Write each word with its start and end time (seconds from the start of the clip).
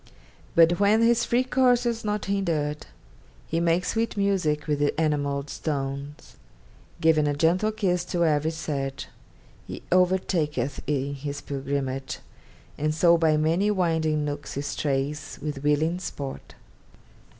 But 0.55 0.79
when 0.79 1.03
his 1.03 1.25
free 1.25 1.43
course 1.43 1.85
is 1.85 2.03
not 2.03 2.25
hindered, 2.25 2.87
He 3.45 3.59
makes 3.59 3.89
sweet 3.89 4.17
music 4.17 4.65
with 4.65 4.79
the 4.79 4.99
enamelled 4.99 5.47
stones, 5.51 6.37
Giving 6.99 7.27
a 7.27 7.35
gentle 7.35 7.71
kiss 7.71 8.03
to 8.05 8.25
every 8.25 8.49
sedge 8.49 9.09
He 9.67 9.83
overtaketh 9.91 10.79
in 10.87 11.13
his 11.13 11.41
pilgrimage: 11.41 12.17
And 12.79 12.95
so 12.95 13.15
by 13.15 13.37
many 13.37 13.69
winding 13.69 14.25
nooks 14.25 14.55
he 14.55 14.61
strays 14.61 15.37
With 15.39 15.61
willing 15.63 15.99
sport. 15.99 16.55